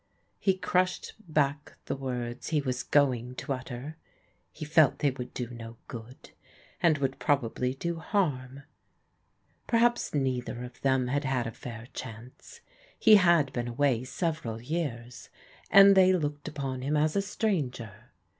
[0.39, 3.97] He crushed back the words he was going to utter.
[4.51, 6.31] He fdt they would do no good,
[6.81, 8.63] and would probably do harm.
[9.67, 12.61] Perhaps neither of them had had a fair chance.
[12.97, 15.29] He had been away several years,
[15.69, 18.05] and they looked upon him as a stranger.